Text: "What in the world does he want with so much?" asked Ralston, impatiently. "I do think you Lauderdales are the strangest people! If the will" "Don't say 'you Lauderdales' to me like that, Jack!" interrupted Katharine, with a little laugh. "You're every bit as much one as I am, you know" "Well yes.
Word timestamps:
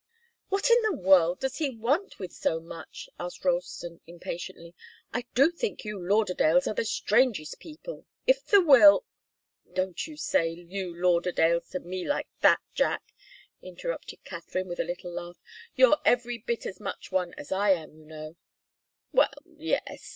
"What 0.49 0.71
in 0.71 0.81
the 0.81 0.93
world 0.95 1.41
does 1.41 1.57
he 1.57 1.69
want 1.77 2.17
with 2.17 2.31
so 2.33 2.59
much?" 2.59 3.07
asked 3.19 3.45
Ralston, 3.45 4.01
impatiently. 4.07 4.73
"I 5.13 5.25
do 5.35 5.51
think 5.51 5.85
you 5.85 5.99
Lauderdales 5.99 6.65
are 6.65 6.73
the 6.73 6.85
strangest 6.85 7.59
people! 7.59 8.07
If 8.25 8.43
the 8.47 8.61
will" 8.61 9.05
"Don't 9.75 9.99
say 9.99 10.49
'you 10.49 10.91
Lauderdales' 10.95 11.69
to 11.73 11.81
me 11.81 12.03
like 12.03 12.27
that, 12.39 12.61
Jack!" 12.73 13.13
interrupted 13.61 14.23
Katharine, 14.23 14.67
with 14.69 14.79
a 14.79 14.83
little 14.85 15.11
laugh. 15.11 15.37
"You're 15.75 15.99
every 16.03 16.39
bit 16.39 16.65
as 16.65 16.79
much 16.79 17.11
one 17.11 17.35
as 17.35 17.51
I 17.51 17.69
am, 17.73 17.95
you 17.95 18.03
know" 18.05 18.37
"Well 19.13 19.29
yes. 19.45 20.09